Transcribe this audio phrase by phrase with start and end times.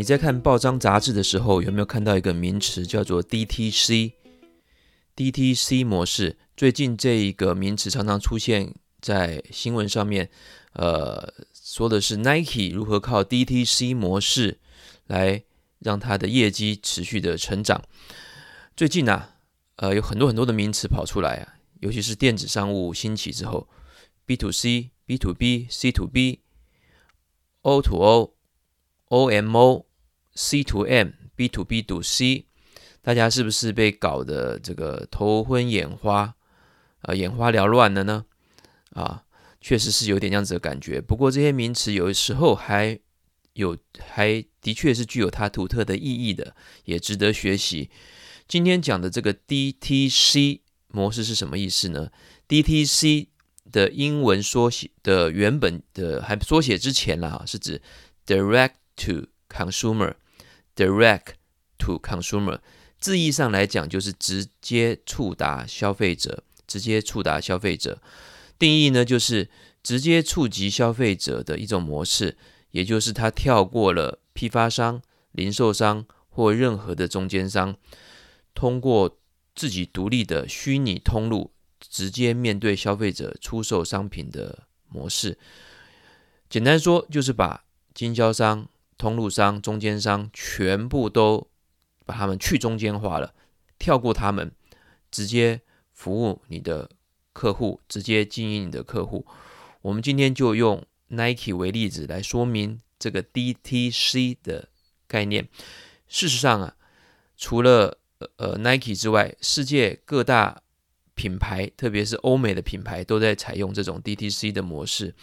[0.00, 4.14] 你在看报章杂志的时候，有没有看到一个名词叫做 DTC？DTC
[5.84, 10.30] 模式，最近这一个名词常常出现在新闻上面，
[10.72, 14.58] 呃，说的是 Nike 如何靠 DTC 模式
[15.06, 15.44] 来
[15.80, 17.84] 让它的业绩持续的成长。
[18.74, 19.28] 最近呢、
[19.76, 23.68] 呃，有很多很多的名词跑出来啊，尤其是电子商务兴起之后
[24.24, 26.40] ，B to C、B to B、C to B、
[27.60, 28.32] O to O、
[29.10, 29.84] OMO、
[30.42, 32.46] C to M、B to B to C，
[33.02, 36.34] 大家是不是被搞得这个头昏眼花，
[37.02, 38.24] 呃，眼花缭乱了呢？
[38.92, 39.24] 啊，
[39.60, 40.98] 确实是有点这样子的感觉。
[40.98, 42.98] 不过这些名词有的时候还
[43.52, 47.90] 有，还的确是具有它独特的意义的，也值得学习。
[48.48, 52.10] 今天讲的这个 DTC 模式是什么意思呢
[52.48, 53.26] ？DTC
[53.70, 57.82] 的英文缩写的原本的还缩写之前啦，是指
[58.26, 60.14] Direct to Consumer
[60.80, 61.34] Direct
[61.76, 62.60] to Consumer，
[62.98, 68.00] 字义上来讲就是直接触达消费者，直接触达消费者。
[68.58, 69.50] 定义呢就是
[69.82, 72.38] 直接触及消费者的一种模式，
[72.70, 77.76] 也就是它跳过了批发商、零售商或任何的中间商。
[78.54, 79.18] 通过
[79.54, 85.38] 自己独立的虚拟通路，直接面对消费者出售商品的模式。
[86.48, 88.66] 简单说，就是把经销商、
[89.00, 91.48] 通路商、中间商全部都
[92.04, 93.34] 把他们去中间化了，
[93.78, 94.52] 跳过他们，
[95.10, 95.62] 直接
[95.94, 96.90] 服务你的
[97.32, 99.26] 客户，直接经营你的客户。
[99.80, 104.68] 我们今天就用 Nike 为例子来说明这个 DTC 的
[105.06, 105.48] 概念。
[106.06, 106.76] 事实上啊，
[107.38, 107.96] 除了
[108.36, 110.60] 呃，Nike 之外，世界各大
[111.20, 115.14] 品牌，特别是欧美的品牌，都在采用这种 DTC 的模式。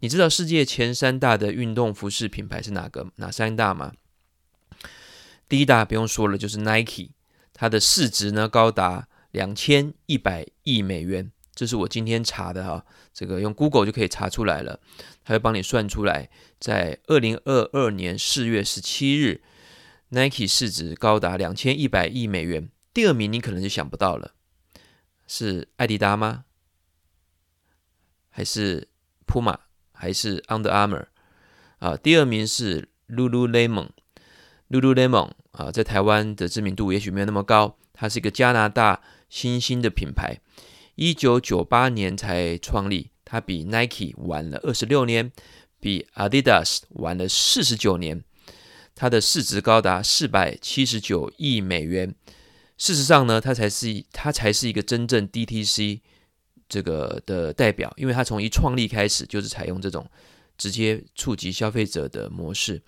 [0.00, 3.06] 你知道世界前三大的运动服饰品牌是哪个？
[3.16, 3.94] 哪三大吗？
[5.48, 7.12] 第一大不用说了，就是 Nike，
[7.54, 14.78] 它的市值呢高达两千一百亿美元，这是我今天查的哈，这个用 Google 就可以查出来了，
[15.24, 16.28] 它会帮你算出来，
[16.60, 19.40] 在二零二二年四月十七日。
[20.10, 24.34] Nike 市值高达两千一百亿美元，第二名你可能就想不到了，
[25.26, 26.44] 是艾迪达吗？
[28.30, 28.88] 还是
[29.26, 29.58] Puma？
[29.92, 31.06] 还是 Under Armour？
[31.78, 33.88] 啊，第二名是 Lululemon。
[34.68, 40.38] Lululemon 啊，在台湾的知名度也许没有那么高，它是一个加拿大新兴的品牌，
[40.96, 45.32] 一九九八年才创立，它比 Nike 晚了二十六年，
[45.80, 48.22] 比 Adidas 晚了四十九年。
[48.94, 52.14] 它的市值高达四百七十九亿美元。
[52.76, 56.00] 事实上呢，它才是它才是一个真正 DTC
[56.68, 60.08] 这个的代表，因为它从一创立开始就是采用这种
[60.58, 62.82] 直接触及消费者的模式。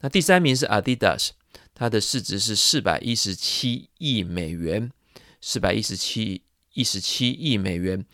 [0.00, 1.30] 那第三名是 Adidas，
[1.74, 4.90] 它的市值是四百一十七亿美元，
[5.40, 8.04] 四百一十七一十七亿美元。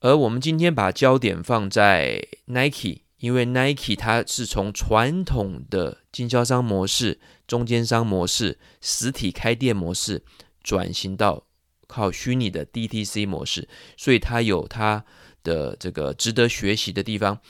[0.00, 3.02] 而我们今天把焦点放在 Nike。
[3.18, 10.22] 因为 Nike 它是从传统的经销商模式、中间商模式、实体开店模式
[10.62, 11.46] 转型到
[11.86, 15.04] 靠虚拟的 DTC 模式，所以它有它
[15.42, 17.40] 的这个值得学习的地方。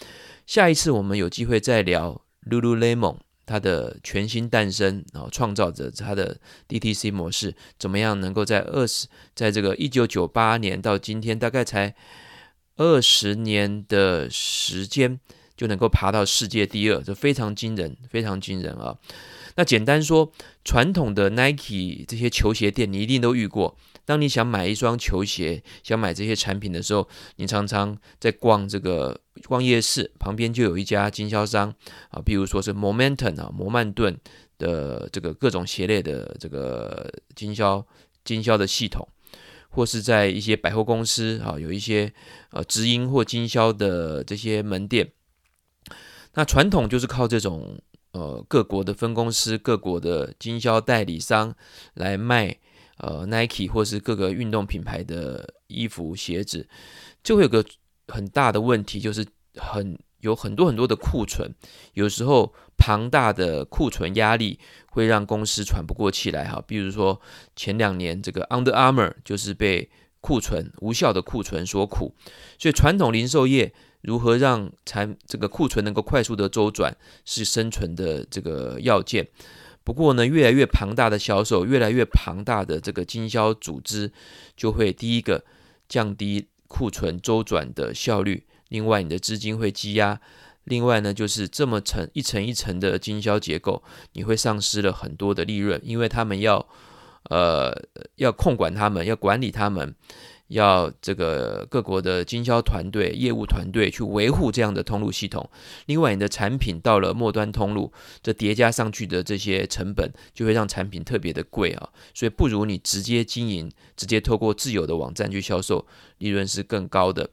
[0.46, 11.94] 下一次我们有机会再聊 Lululemon 它的全新诞生，然后创造着它的 DTC 模式怎么样能够在二十，在这个一九九八年到今天大概才
[12.76, 15.18] 二十年的时间。
[15.56, 18.96] 就能够爬到世界第二，这非常惊人，非常惊人啊！
[19.56, 20.30] 那简单说，
[20.64, 23.76] 传统的 Nike 这些球鞋店，你一定都遇过。
[24.04, 31.74] 当你想买一双球鞋，想买这些产品的时候，你常常在逛这个逛夜市，旁边就有一家经销商
[32.10, 34.16] 啊，比如说是 Momentum 啊，摩曼顿
[34.58, 37.84] 的这个各种鞋类的这个经销
[38.24, 39.08] 经销的系统，
[39.70, 42.12] 或是在一些百货公司啊，有一些
[42.50, 45.10] 呃直营或经销的这些门店。
[46.36, 47.80] 那传统就是靠这种
[48.12, 51.54] 呃各国的分公司、各国的经销代理商
[51.94, 52.58] 来卖
[52.98, 56.68] 呃 Nike 或是各个运动品牌的衣服鞋子，
[57.24, 57.64] 就会有个
[58.08, 61.50] 很大的问题，就是很有很多很多的库存，
[61.94, 64.60] 有时候庞大的库存压力
[64.90, 66.62] 会让公司喘不过气来哈。
[66.66, 67.18] 比如说
[67.56, 69.90] 前两年这个 Under Armour 就是被
[70.20, 72.14] 库存无效的库存所苦，
[72.58, 73.72] 所以传统零售业。
[74.02, 79.28] 如何让产这个库存能够快速的周转，是生存的这个要件。
[79.82, 84.10] 不过呢，越来越庞大的销售，越来越庞大的这个经销组织，
[84.56, 85.44] 就会第一个
[85.88, 88.44] 降低库存周转的效率。
[88.68, 90.20] 另外，你的资金会积压，
[90.64, 93.84] 另外呢，就是这么层一层一层的经销结构，
[94.14, 96.66] 你会丧失了很多的利润，因为他们要
[97.30, 97.72] 呃
[98.16, 99.94] 要控管他们，要管理他们。
[100.48, 105.48] 要这个各国的经销团队、业务团队去维护这样的通路系统。
[105.86, 111.88] 另外，你的产品到了末端通路，这叠加上去的这些成本，就会让产品特别的贵啊。
[112.14, 115.84] 所以，不如你直接经营，直接透过自有的网站去销售，
[116.18, 117.28] 利润是更高的。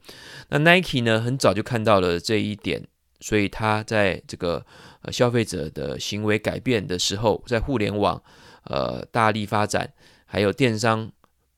[0.48, 2.84] 那 Nike 呢，很早就看到了这一点，
[3.20, 4.66] 所以他在这个
[5.02, 8.20] 呃消费者的行为改变的时候，在互联网
[8.64, 9.92] 呃大力发展，
[10.26, 11.12] 还有电商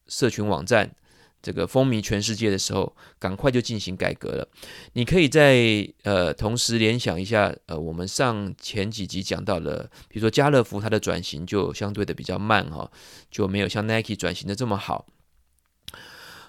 [0.06, 0.94] 社群网站。
[1.46, 4.48] 这个风靡全世界的时候，赶快就进行改革了。
[4.94, 12.90] 你可以在呃同时联想一下，呃，我们上前几集讲到了，比如说家乐福它的转型就相对的比较慢哈，
[13.30, 15.06] 就没有像 Nike 转型的这么好。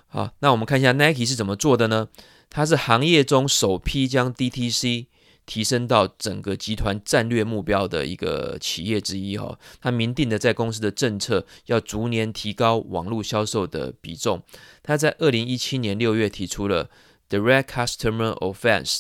[0.07, 2.07] 好，那我们看一下 Nike 是怎么做的呢？
[2.49, 5.05] 它是行业中首批将 DTC
[5.47, 14.43] 提升到整个集团战略目标的一个企业之一哈，他明定的在公司的政策要逐年提高网络销售的比重。
[14.83, 16.89] 他在二零一七年六月提出了
[17.29, 18.99] Direct Customer Offense，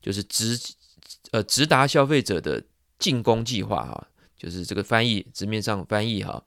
[0.00, 0.56] 就是直
[1.32, 2.62] 呃直达消费者的
[3.00, 4.06] 进攻计划哈，
[4.38, 6.44] 就是这个翻译字面上翻译哈。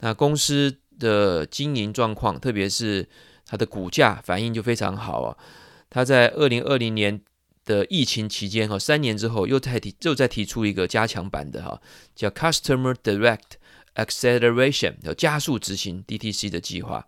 [0.00, 3.08] 那公司的经营状况，特别是
[3.46, 5.38] 它的股价反应就非常好啊。
[5.88, 7.22] 他在二零二零年。
[7.72, 11.80] 的疫情期间哈，三年之后又再提又再提出一个加强版的哈，
[12.14, 13.52] 叫 Customer Direct
[13.94, 17.06] Acceleration，要加速执行 DTC 的计划，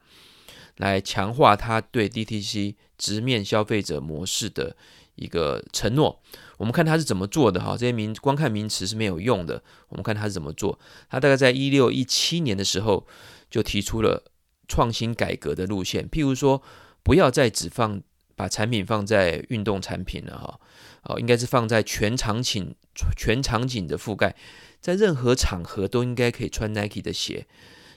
[0.78, 4.75] 来强化他对 DTC 直面消费者模式的
[5.16, 6.22] 一个承诺。
[6.56, 9.62] 我们看他是怎么做的哈，这些名光看名词是没有用的。
[9.90, 10.78] 我们看他是怎么做，
[11.11, 13.06] 他大概在一六一七年的时候
[13.50, 14.25] 就提出了
[14.66, 16.62] 创新改革的路线，譬如说
[17.02, 18.00] 不要再只放。
[18.37, 20.61] 把产品放在运动产品了哈，
[21.05, 22.75] 哦，应该是放在全场景、
[23.17, 24.35] 全场景的覆盖，
[24.81, 27.47] 在任何场合都应该可以穿 Nike 的鞋。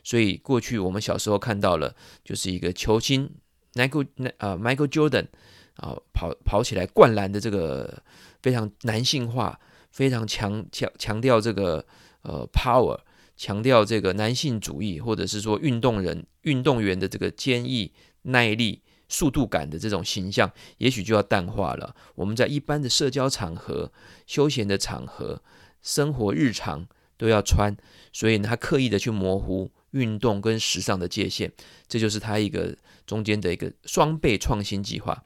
[0.04, 3.30] 所以过去我们小时候看到了，就是一个球星
[3.74, 4.06] Nike
[4.38, 5.28] 啊 Michael Jordan
[5.76, 8.02] 啊跑跑起来灌篮的这个
[8.42, 9.60] 非常男性化、
[9.92, 11.86] 非常强强强调这个
[12.22, 13.00] 呃 power，
[13.36, 17.92] 强调这个男性主义，或者是说运动人运动员的这个坚毅
[18.22, 18.84] 耐力。
[19.10, 21.96] 速度感的这种形象，也许就要淡化了。
[22.16, 23.92] 我们在一般的社交场合、
[24.26, 25.42] 休闲的场合、
[25.82, 26.88] 生活日常
[27.18, 27.76] 都要穿，
[28.12, 31.52] 所以呢，他刻意的去模糊运动跟时尚的界限，
[31.88, 32.76] 这就是他一个
[33.06, 35.24] 中间的一个双倍创新计划。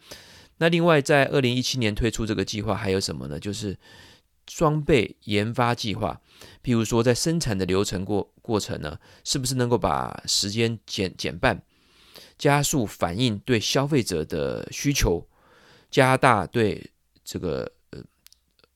[0.58, 3.40] 那另外，在二零一七年推出这个计划还有什么呢？
[3.40, 3.76] 就是
[4.48, 6.22] 双倍研发计划。
[6.64, 11.64] 譬如说，在生产的流程过过程呢，是不是能够把时间减减半？
[12.42, 15.28] 加速反映对消费者的需求，
[15.92, 16.90] 加大对
[17.24, 18.00] 这个呃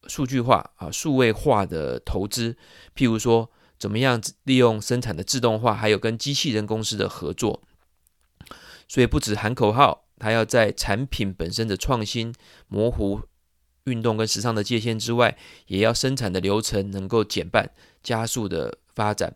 [0.06, 2.56] 数据化啊数位化的投资，
[2.96, 7.64] 譬如说怎么样利用生产的自动化，还有跟机器人公司的合作。
[8.88, 12.32] 所以不止喊口号，它要在产品本身的创新、
[12.68, 13.22] 模糊
[13.86, 15.36] 运动跟时尚的界限之外，
[15.66, 17.72] 也要生产的流程能够减半，
[18.04, 19.36] 加速的发展。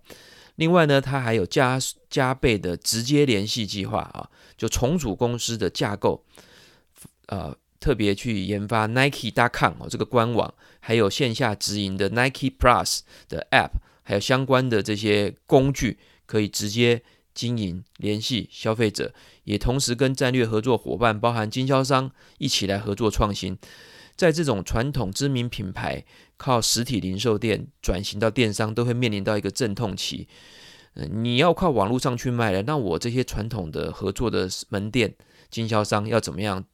[0.59, 1.79] 另外呢，它还有加
[2.09, 6.25] 加倍的直接联系计划啊，就重组公司的架构，
[7.27, 13.71] 呃，特别去研发 Nike.com 哦这个官网，还有线下直营的 Nike Plus 的 App，
[14.03, 17.01] 还有相关的这些工具，可以直接
[17.33, 19.13] 经营联系消费者，
[19.45, 23.57] 也同时跟战略合作伙伴，包含经销商一起来合作创新。
[24.19, 26.03] 在这种传统知名品牌
[26.35, 30.27] 靠实体零售店转型到电商，都会面临到一个阵痛期。
[30.95, 35.15] 嗯，你要靠网络上去卖了，那我这些传统的合作的门店
[35.49, 36.65] 经销商要怎么样？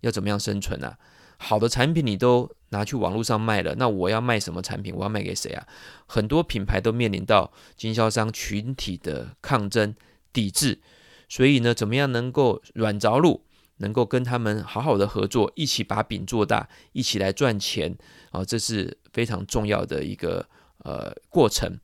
[0.00, 0.96] 要怎么样生存啊？
[1.36, 4.94] 好的产品你都拿去网络上卖了，那我要卖什么产品？
[4.96, 5.66] 我要卖给谁啊？
[6.06, 9.94] 很多品牌都面临到经销商群体的抗争
[10.32, 10.80] 抵制，
[11.28, 13.42] 所以呢，怎么样能够软着陆？
[13.78, 17.96] 能够跟他们好好的合作，一起把饼做大，一起来赚钱
[18.30, 21.78] 啊，这是非常重要的一个呃过程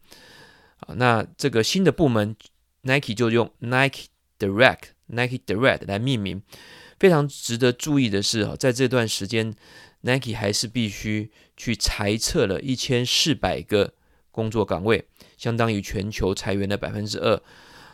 [0.80, 0.94] 啊。
[0.94, 2.36] 那这个新的部门
[2.82, 4.06] Nike 就用 Nike
[4.38, 6.42] Direct Nike Direct 来命名。
[6.98, 9.54] 非常值得注意的是啊，在这段时间
[10.02, 13.94] ，Nike 还是必须去裁撤了一千四百个
[14.30, 15.06] 工作岗位，
[15.38, 17.40] 相当于全球裁员的百分之二。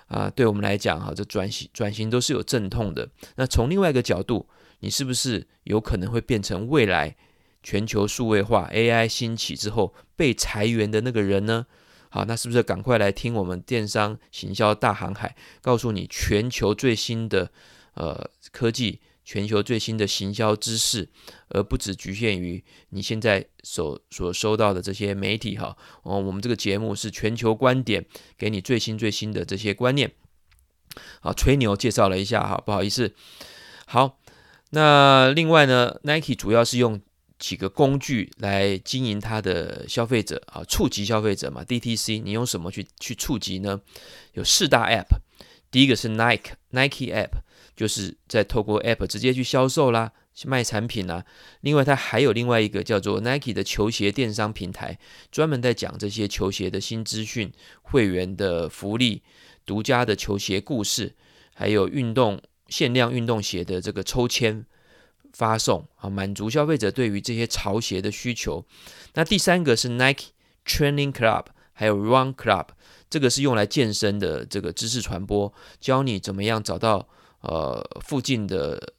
[0.06, 3.08] 啊，对我们来讲，哈，这转型转型都是有阵痛的。
[3.36, 4.48] 那从另外一个角度，
[4.80, 7.16] 你是不是有可能会变成未来
[7.62, 11.66] 全球数位化 AI 兴起之后被裁员的那个人呢？
[12.08, 17.50] 好，那是不是赶快来听我们电商行销大航海，告诉你全球最新的
[17.94, 21.08] 呃科技全球最新的行销知识，
[21.48, 25.76] 而不只局限于你现在所所收到的这些媒体哈。
[26.04, 28.06] 哦，我们这个节目是全球观点，
[28.38, 30.12] 给你最新最新的这些观念。
[31.20, 33.12] 好，吹牛介绍了一下哈，不好意思。
[33.86, 34.20] 好，
[34.70, 37.00] 那另外呢，Nike 主要是用
[37.36, 42.22] 几个工具来经营它的消费者啊，触及消费者嘛，DTC。
[42.22, 43.80] 你用什么去去触及呢？
[44.34, 45.18] 有四大 App，
[45.72, 47.42] 第一个是 Nike Nike App。
[47.76, 51.26] 就是在透过 App 直接去销售啦，去卖产品啦。
[51.60, 54.98] 另外，它还有另外一个叫做 Nike 的球鞋电商平台，
[55.30, 57.52] 专门在讲这些球鞋的新资讯、
[57.82, 59.22] 会员的福利、
[59.66, 61.14] 独家的球鞋故事，
[61.54, 64.64] 还有运动限量运动鞋的这个抽签
[65.34, 68.64] 发送啊，满足消费者对于这些潮鞋的需求。
[69.12, 70.28] 那第三个是 Nike
[70.64, 72.68] Training Club，还有 Run Club，
[73.10, 77.10] 这个是用来健身的这个知识传播，教你怎么样找到。
[77.48, 78.94] 呃，附近的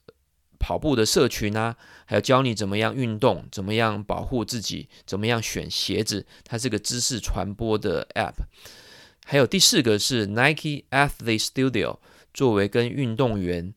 [0.57, 1.75] 跑步的社群啊，
[2.05, 8.45] 还有教你怎么样运动，怎么样保护自己，怎么样选鞋子，它是个知识传播的 App。
[9.25, 11.97] 还有第四个是 Nike Athlete Studio，
[12.33, 13.73] 作为跟运动员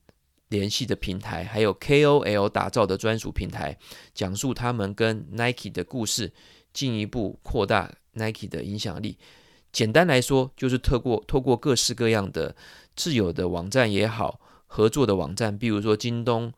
[0.48, 3.76] 联系的平台，还有 KOL 打造的专属平台，
[4.14, 6.32] 讲述他们跟 Nike 的故事，
[6.72, 9.18] 进一步扩大 Nike 的影响力。
[9.72, 12.54] 简单来说，就是透过透过各式各样的
[12.94, 14.40] 自有的网站也好。
[14.72, 16.52] 合作的网站，比如说京东、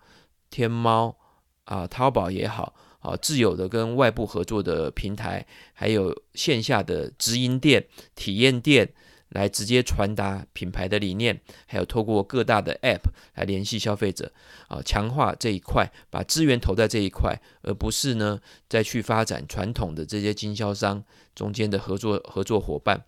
[0.50, 1.16] 天猫
[1.64, 8.92] 啊、淘宝也好，啊，自有的跟外部合作的平台，还有线下的直营店、体验店，
[9.31, 14.31] 来直接传达品牌的理念，还有透过各大的 App 来联系消费者，
[14.69, 18.38] 啊，强化这一块，把资源投在这一块，而不是呢
[18.69, 21.02] 再去发展传统的这些经销商
[21.35, 23.02] 中间的合作合作伙伴，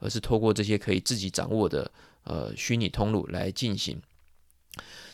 [0.00, 1.88] 而是透过这些可以自己掌握的
[2.24, 4.02] 呃虚拟通路来进行。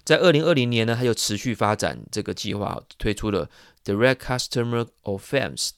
[0.05, 3.51] 在二零二零年呢，还有持续发展这个计划，推出了
[3.85, 5.71] Direct Customer Offense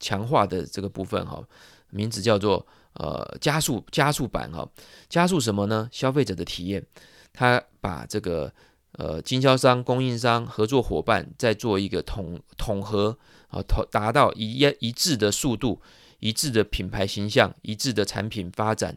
[0.00, 1.46] 强化的这个部分哈，
[1.90, 4.66] 名字叫做呃加速加速版哈，
[5.10, 5.88] 加速什么呢？
[5.92, 6.86] 消费者的体验，
[7.32, 8.50] 他把这个
[8.92, 15.82] 呃经销商、供应商、合作伙伴再做一个统统合啊，统达到一一致的速度、
[16.20, 18.96] 一致的品牌形象、一致的产品发展。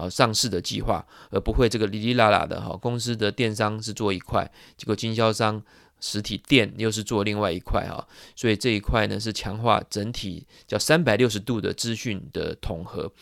[0.00, 2.74] 啊，上市的计划，而不会这个哩哩啦啦的哈。
[2.76, 5.62] 公司的电商是做一块，结果经销商
[6.00, 8.08] 实体店又是做另外一块哈。
[8.34, 13.12] 所以这一块呢是强化整体叫三百六十度的资讯的统合。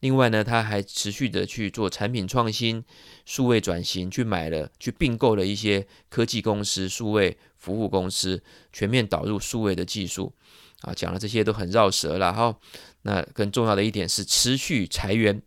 [0.00, 2.84] 另外呢，他还持续的去做产品创新、
[3.24, 10.32] 数位转型，去买了、去并购了一些科技公司、数位服务公司，全面导入数位的技术。
[10.80, 12.56] 啊，讲了这些都很绕舌了哈。
[13.02, 15.42] 那更重要的一点是持续裁员。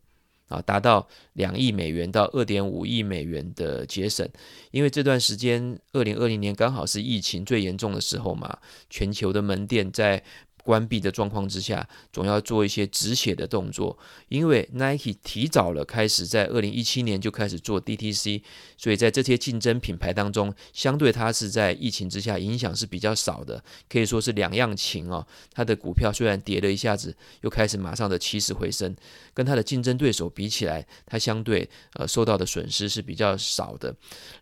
[0.53, 4.27] 啊，达到两亿美元到二点五亿美元的节省，
[4.71, 10.23] 因为这段时间二零二零年刚好是疫情最严重的时候嘛，全球的门店在。
[10.63, 13.97] 关闭的状况之下，总要做一些止血的动作。
[14.29, 18.41] 因为 Nike 提早了开始在二零一七年就开始做 DTC，
[18.77, 25.27] 所以在这些竞争品牌当中，相对它是在疫情之下影响是比较少的，可以说是两样情哦。
[25.51, 28.95] 它的股票虽然跌了一下子，又开始马上的起死回生，
[29.33, 33.93] 跟它的竞争对手比起来，它相对呃受到的损失是比较少的。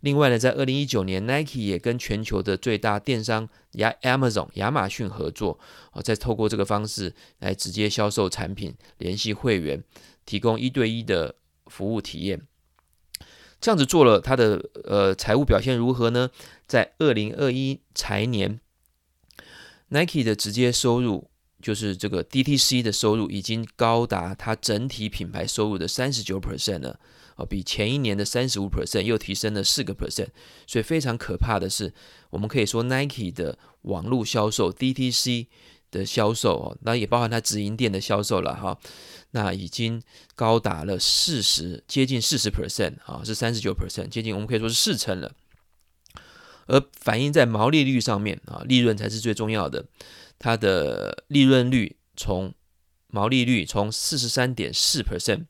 [0.02, 5.60] 另外呢，在二零一九年，Nike 也跟全球的最大电商亚 Amazon 亚马逊合作
[5.92, 9.84] 啊，再透过这个方式来直接销售产品，联系会员，
[10.26, 11.36] 提供一对一的
[11.68, 12.42] 服务体验。
[13.60, 16.30] 这样子做了，它的呃财务表现如何呢？
[16.68, 18.60] 在二零二一财年
[19.88, 21.31] ，Nike 的直接收入
[21.62, 27.00] 就是这个 DTC 的收入已经高达它整体品牌收入的三十九 percent 了。
[27.50, 30.28] 比前一年的三十五 percent 又提升了四个 percent，
[30.68, 31.92] 所以非常可怕的是，
[32.30, 35.48] 我们可以说 Nike 的网络销售 DTC
[35.90, 38.78] 的销售哦，那也包含它直营店的销售了哈，
[39.32, 40.04] 那已经
[40.36, 45.32] 高达了四十，接近四十 percent 啊，是三十九 percent，接近我们可以说是四成了。
[46.68, 49.84] 而反映在毛利率上面啊，利润才是最重要的，
[50.42, 52.54] 它的利润率从
[53.08, 55.46] 毛利率从四十三点四 percent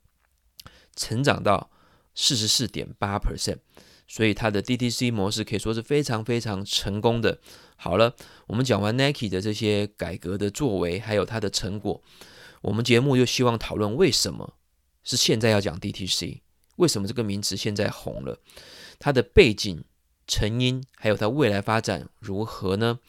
[0.96, 1.72] 成长到。
[2.14, 3.60] 四十四点八 percent，
[4.06, 7.40] 所以它的 DTC 模式可以说是非常非常成功的。
[7.78, 8.14] 好了，
[8.48, 12.04] 我们讲完 Nike 的这些改革的作为，还有它的成果，
[12.64, 14.56] 我们节目又希望讨论为什么
[15.06, 16.42] 是现在要讲 DTC，
[16.76, 18.38] 为什么这个名词现在红了，
[19.00, 19.86] 它的背景、
[20.28, 23.00] 成因，还有它未来发展如何呢？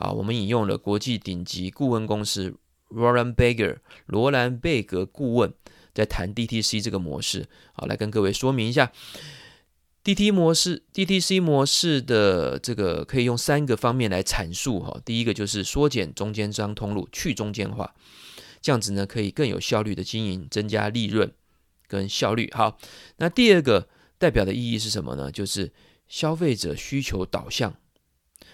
[0.00, 2.56] 啊，我们引用了国际顶级顾问公司
[2.88, 5.54] Roland Berger 罗兰贝格顾问。
[5.92, 8.92] 在谈 DTC 这个模式，好，来跟各位说明一下。
[10.04, 15.00] DT 模式、DTC 模式的这个可以用三个方面来阐述哈。
[15.04, 17.92] 第一个就是缩减中间商通路，去中间化，
[18.62, 21.32] 这样子呢可以更有效率的经营，增加利润
[21.88, 22.48] 跟效率。
[22.54, 22.78] 好，
[23.16, 25.30] 那第二个代表的意义是什么呢？
[25.32, 25.72] 就是
[26.06, 27.74] 消费者需求导向，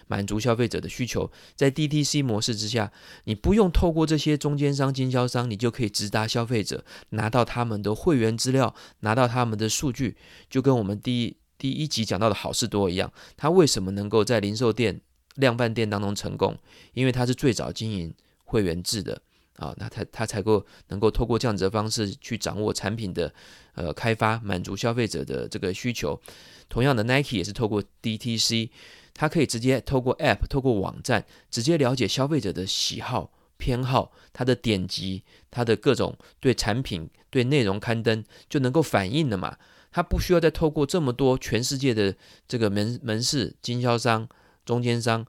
[0.07, 1.31] 满足消费者的需求。
[1.55, 2.93] 在 DTC 模式之下，
[3.25, 10.17] 你不用透过这些中间商、经销商，你就可以直达消费者，拿到他们的会员资料，拿到他们的数据，
[10.49, 11.37] 就跟我们第一。
[11.59, 15.01] 第一集讲到的好事多一样，他为什么能够在零售店、
[15.37, 16.55] 量贩店当中成功？
[16.93, 18.13] 因为他是最早经营
[18.45, 19.19] 会员制的
[19.57, 23.33] 啊，那他他才够能够透过这样子的方式去掌握产品的
[23.73, 26.21] 呃开发，满足消费者的这个需求。
[26.69, 28.69] 同样的，Nike 也是透过 DTC，
[29.17, 39.57] 它可以直接透过 App、透过网站，直接了解消费者的喜好、偏好，他的点击，他的各种对产品、对内容刊登，就能够反映了嘛。
[39.91, 42.15] 他不需要再透过这么多全世界的
[42.47, 44.29] 这个门门市经销商、
[44.67, 45.25] 中间商，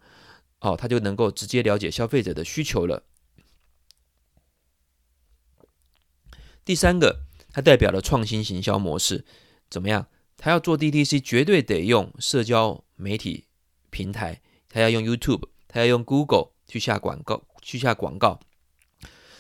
[0.60, 3.04] 哦，他就能够直接了解消费者的需求了。
[6.66, 7.22] 第三个，
[7.54, 9.24] 它代表了创新行销模式，
[9.70, 10.08] 怎么样？
[10.36, 13.46] 他要做 DTC，绝对得用社交媒体
[13.98, 14.40] 平台，
[14.70, 18.40] 他要用 YouTube，他要用 Google 去下广告，去下广告，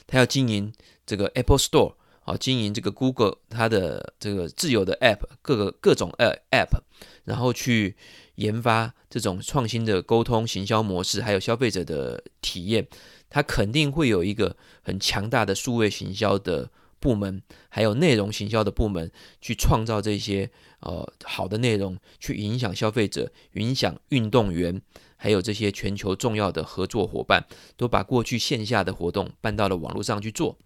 [0.07, 0.73] 他要经营
[1.05, 1.93] 这个 Apple Store。
[2.21, 6.79] 好，经营这个 Google 它的这个自有的 App，各个各种 App，
[7.23, 7.95] 然后去
[8.35, 12.85] 研发这种创新的沟通行销模式，还有消费者的体验，
[13.29, 19.11] 它肯定会有一个很强大的数位行销的部门，还有内容行销的部门，
[19.41, 20.49] 去创造这些
[20.79, 24.81] 呃好的内容，去影响消费者，影响运动员，
[25.15, 30.57] 还有这些全球重要的合作伙伴，都把过去线下的活动搬到了网络上去做。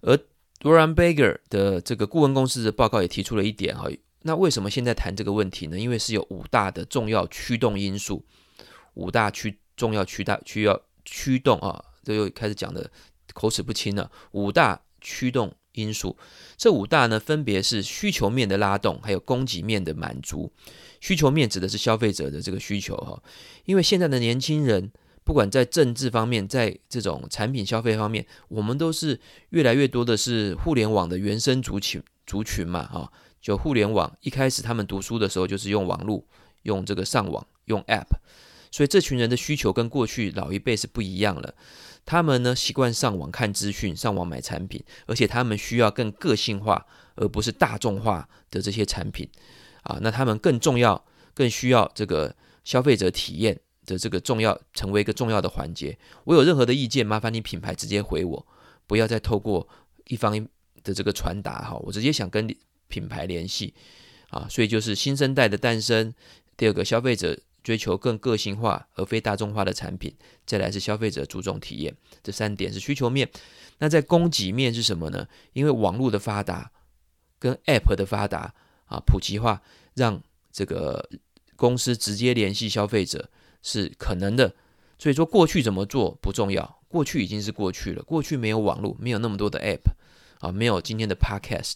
[0.00, 0.18] 而
[0.60, 3.88] Doron Berger 的这个顾问公司的报告也提出了一点哈，
[4.22, 5.78] 那为什么现在谈这个问题呢？
[5.78, 8.24] 因为是有五大的重要驱动因素，
[8.94, 12.90] 五大驱重要驱大需要驱动啊，这又开始讲的
[13.36, 14.10] 口齿不清了。
[14.32, 16.16] 五大驱动因素，
[16.56, 20.50] 这五大呢分别是需求面的拉动，还有供给面的满足。
[21.00, 23.22] 需求面指的是消费者的这个需求哈，
[23.66, 24.90] 因为现在的年轻人。
[25.26, 29.18] 不管在政治方面，在这种产品消费方面，我们都是
[29.48, 33.10] 越来越多的是互联网的原生族群族群嘛，哈，
[33.42, 36.24] 就互联网一开始他们读书的时候就是用网络，
[36.62, 38.06] 用这个上网，用 App，
[38.70, 41.56] 所以这群人的需求跟过去老一辈是不一样了。
[42.06, 49.28] 他们呢习惯上网看资讯，上网买产品，而且他们需要更个性化，而不是大众化的这些产品
[49.82, 49.98] 啊。
[50.00, 53.60] 那他们更重要，更需要这个消费者体验。
[53.86, 55.96] 的这个重要成为一个重要的环节。
[56.24, 58.46] 我有任何的意见，麻烦你品牌直接回我，
[58.84, 59.64] 不要再透过
[60.08, 60.32] 一方
[60.82, 62.52] 的这个传达哈，我直接想跟
[62.88, 63.72] 品牌联系
[64.30, 64.44] 啊。
[64.50, 66.12] 所以就是新生代的诞生。
[66.56, 70.14] 第二个，消费者追求更个性化而非大众化的产品。
[70.46, 71.96] 再来是消费者注重体验。
[72.22, 73.28] 这三点是需求面。
[73.78, 75.26] 那在供给面是什么呢？
[75.52, 76.70] 因为网络的发达
[77.40, 79.60] 跟 App 的发达啊，普及化，
[79.94, 81.10] 让这个
[81.56, 83.28] 公司直接联系消费者。
[83.62, 84.54] 是可能的，
[84.96, 88.02] 所以说过去怎么做不重要，过去已经是过去了。
[88.04, 89.90] 过去没有网络，没有那么多的 App，
[90.38, 91.72] 啊，没有今天的 Podcast。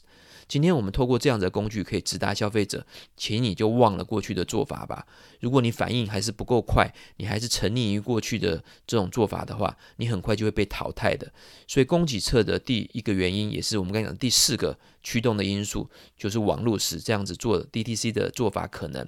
[0.50, 2.84] 今天我们透过这样的工具可以直达消费者，
[3.16, 5.06] 请你就忘了过去的做法吧。
[5.38, 11.32] 如果你反应还是不够快，你还是沉溺于过去的这种做法的话，你很快就会被淘汰的。
[11.68, 19.06] 所以供给侧的第一个原因，也是我们刚讲的第四个驱动的因素，就是网络使这样子做 DTC 的做法可能。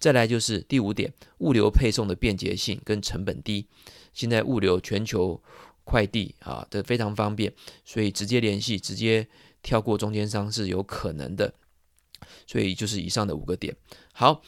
[0.00, 3.64] 再来就是第五点，物流配送的便捷性跟成本低。
[4.12, 5.40] 现在物流全球
[5.84, 7.52] 快递啊的非常方便，
[7.84, 9.28] 所以直接联系直接。
[9.62, 11.52] 跳过中间商是有可能的，
[12.46, 13.76] 所以就是以上的五个点。
[14.12, 14.42] 好，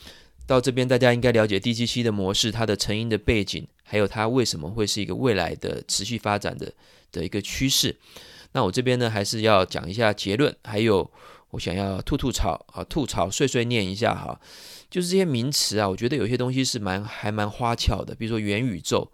[0.46, 6.72] 到这边大家应该了解 DTC 的模式，它的成因的背景，还有它为什么会是一个未来的持续发展的
[7.10, 7.96] 的一个趋势。
[8.52, 11.10] 那我这边呢，还是要讲一下结论，还有
[11.50, 14.40] 我想要吐吐槽啊，吐槽碎碎念一下哈，
[14.90, 19.10] 就是这些名词啊，我觉得有些东西是蛮还蛮花俏的，比如说元宇宙。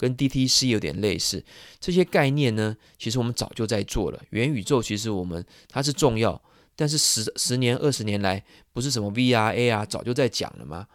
[0.00, 1.44] 跟 DTC 有点类似，
[1.78, 4.18] 这些概念呢，其实我们早就在做了。
[4.30, 6.40] 元宇宙其实我们它是重要，
[6.74, 10.86] 但是十十年、二十年来，不是什么 VR、AR 早就在讲了吗？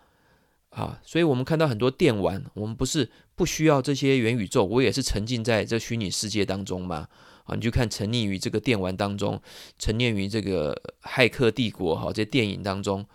[0.71, 7.07] 啊，所以我们看到很多电玩，我们不是不需要这些元宇宙，我也是沉浸在这虚拟世界当中嘛。
[7.43, 9.39] 啊，你就看沉溺于这个电玩当中，
[9.77, 13.05] 沉溺于这个骇客帝国哈，这电影当中。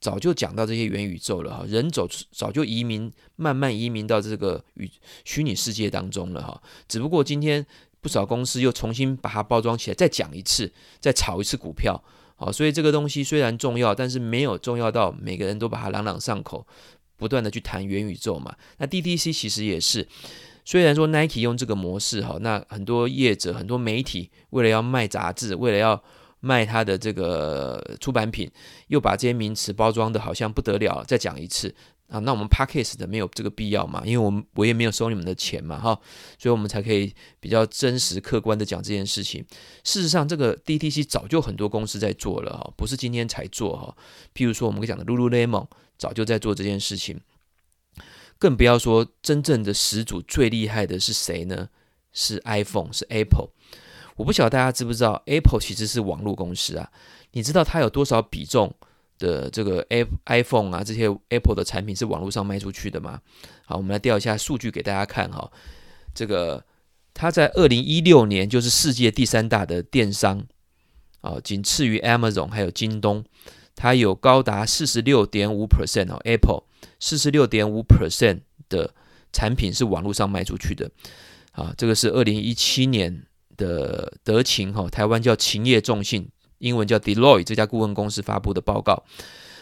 [0.00, 4.90] 早就讲到这些元宇宙了哈，人走早就移民，慢慢移民到这个与
[5.24, 6.62] 虚拟世界当中了哈。
[6.88, 7.66] 只不过今天
[8.00, 12.00] 不少公司又重新把它包装起来，再讲一次，再炒一次股票
[12.36, 16.64] 好，所以这个东西虽然重要，但是没有重要到每个人都把它朗朗上口，
[17.16, 18.54] 不断的去谈元宇宙嘛。
[18.76, 20.06] 那 DTC 其实也是，
[20.64, 26.00] 虽然说 Nike 用这个模式，哈，那很多业者、很多媒体为了要卖杂志，为了要
[26.40, 28.50] 卖他的这个出版品，
[28.86, 31.04] 又把这些名词包装的好像不得了。
[31.04, 31.74] 再讲一次
[32.08, 34.02] 啊，那我们 Podcast 的没有这个必要嘛？
[34.04, 36.00] 因为我们我也没有收你们的钱嘛，哈，
[36.38, 39.44] 所以我们才可以比较真实客观的讲这件事情。
[39.84, 43.96] 事实上，这个 DTC 早就很多公司在做了哈，不是今天才做哈。
[44.34, 45.66] 譬如说我们讲的 Lululemon
[45.98, 47.20] 早就在做这件事情，
[48.38, 51.68] 更不要说真正的始祖最厉害的是谁呢？
[52.10, 53.50] 是 iPhone，是 Apple。
[54.18, 56.90] 我不晓得大家知不知道，Apple 其实是网络公司啊。
[57.30, 58.74] 你知道它有多少比重
[59.16, 63.20] 的这个 Apple iPhone 啊，这些 Apple 的产品是网络上卖出去的吗？
[63.64, 65.48] 好，我们来调一下数据给大家看哈。
[66.12, 66.64] 这个
[67.14, 70.44] 它在二零一六年就是世界第三大的电商
[71.20, 73.24] 啊，仅次于 Amazon 还有京东，
[73.76, 76.64] 它有高达四十六点五 percent 哦，Apple
[76.98, 78.92] 四十六点五 percent 的
[79.32, 80.90] 产品是网络上卖出去的
[81.52, 81.72] 啊。
[81.78, 83.22] 这个是二零一七年。
[83.58, 89.04] 的德勤哈，台湾叫勤业众信，英文叫 Deloitte 这家顾问公司发布的报告。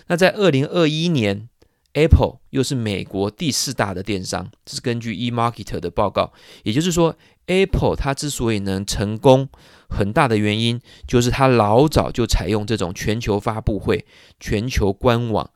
[0.07, 1.49] 那在二零二一年
[1.95, 6.33] ，Apple 又是美国第四大的电商，这是根据 eMarketer 的报告。
[6.63, 9.49] 也就是说，Apple 它之所以能成功，
[9.89, 14.05] 很大的原因就是它老早就采用这种全球发布会、
[14.39, 15.51] 全球官网、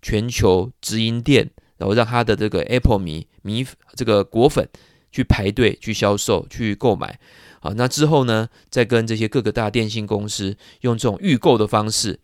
[0.00, 4.68] 全球直营店，然后让它的这个 Apple 迷迷这个果粉
[5.16, 7.18] 去排队、去销售、去购买。
[7.60, 12.20] 啊，那之后呢，再跟这些各个大电信公司用这种预购的方式，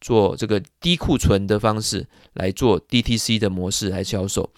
[0.00, 4.50] 做这个低库存的方式来做 DTC 的模式来销售，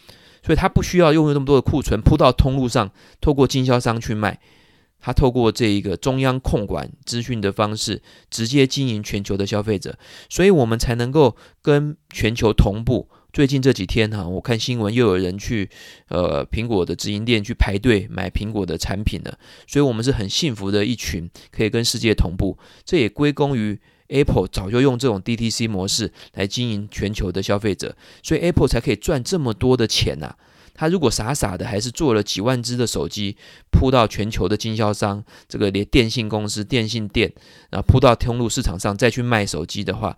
[0.46, 4.38] 所以他不需要用那么多的库存铺到通路上，透过经销商去卖，
[5.00, 9.98] 他透过这一个中央控管资讯的方式，直接经营全球的消费者，
[10.30, 13.08] 所以我们才能够跟全球同步。
[13.32, 15.70] 最近这几天哈，我看新闻又有人去
[16.08, 22.58] 呃苹果的直营店去排队买苹果的产品了，所以我们是很幸福的一群，可以跟世界同步。
[22.84, 30.36] 这也归功于 Apple 早就用这种 DTC 模式来经营全球的消费者，所以 Apple 才可以赚这么多的钱呐。
[30.74, 33.36] 他如果傻傻的还是做了几万只的手机
[33.70, 37.32] 铺到全球的经销商，这个连电信公司、电信店，
[37.70, 40.16] 然后铺到通路市场上再去卖手机的话，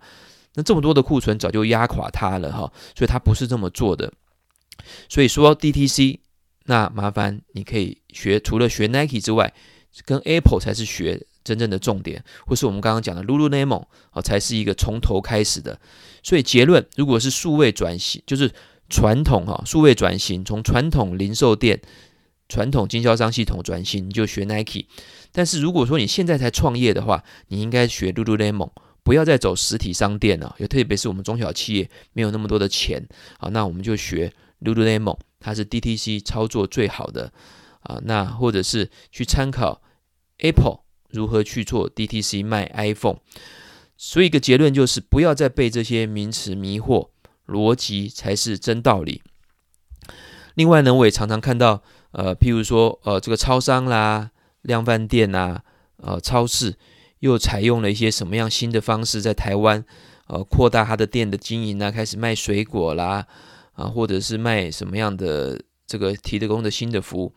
[0.55, 4.11] 那这么多的库存早就压垮他了哈，所以他不是这么做的。
[5.09, 6.19] 所以说 DTC，
[6.65, 9.53] 那麻烦你可以学，除了学 Nike 之外，
[10.05, 15.79] 跟 Apple 才是学真正的重点，或是我们刚刚讲的 Lululemon 啊，才是一个从头开始的。
[16.23, 18.51] 所以结论，如果是数位转型，就是
[18.89, 21.81] 传统哈数位转型，从传统零售店、
[22.49, 24.85] 传统经销商系统转型，你就学 Nike。
[25.31, 28.71] 但是如果说你现在才创业的话，你应该学 Lululemon。
[29.05, 37.31] 不要再走实体商店了，也特别是我们中小企业没有那么多的钱啊，那我们就学 Lululemon，它是 DTC 操作最好的
[37.81, 39.83] 啊，那或者是去参考
[40.39, 40.79] Apple
[41.11, 43.19] 如何去做 DTC 卖 iPhone。
[43.95, 47.09] 所以一个结论就是，不要再被这些名词迷惑，
[47.45, 49.21] 逻辑才是真道理。
[50.55, 54.31] 另外呢，我也常常看到，呃，譬如说，呃，这个超商啦、
[54.63, 55.61] 量贩店呐、
[55.97, 56.75] 呃，超市。
[57.25, 59.83] 又采用了一些什么样新的方式，在台湾，
[60.27, 61.91] 呃，扩大他的店的经营呢？
[61.91, 63.25] 开始卖水果啦，
[63.73, 67.33] 啊，或者是卖什么样的这个提供的新的服务？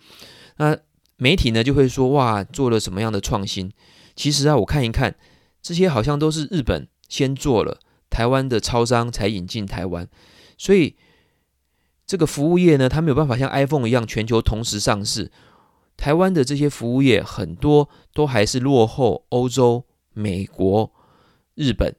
[0.58, 0.76] 那
[1.16, 3.72] 媒体呢就会说，哇，做了什么样的创新？
[4.14, 5.14] 其实啊，我看一看，
[5.62, 10.06] 这些好像都是日本先做了，台湾的超商才引进台湾，
[10.58, 10.96] 所以
[12.06, 15.32] 这个服务业呢，它没有办法像 iPhone 一样全球同时上市。
[15.98, 19.84] 台湾的这些服务业很多都还是落后欧洲、
[20.14, 20.90] 美国、
[21.54, 21.94] 日本，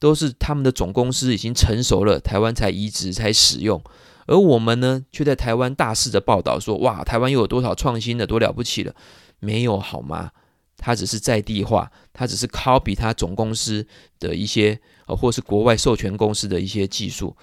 [0.00, 3.80] 都是他们的总公司已经成熟了，台湾才移植才使用。
[4.26, 8.94] 而我们呢，却在台湾大肆的报道说：“哇，台湾又有多少创新的，多了不起了？”
[9.38, 10.30] 没有好吗？
[10.78, 13.86] 它只是在地化，它只是 copy 它总公司
[14.18, 17.36] 的一些，呃，或是国外授权公司的一些技术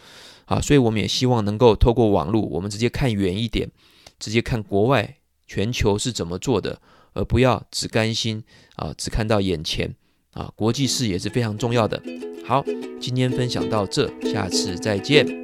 [0.46, 0.60] 啊。
[0.60, 3.70] 所以我们也希望能够透过网络，我们直接看远一点，
[4.18, 5.18] 直接看国外。
[5.54, 6.80] 全球是怎么做的，
[7.12, 8.42] 而不要只甘心
[8.78, 9.94] 啊，只看到眼前
[10.32, 12.02] 啊，国际视野是非常重要的。
[12.46, 12.64] 好，
[13.02, 15.41] 今天分享到这，下次再见。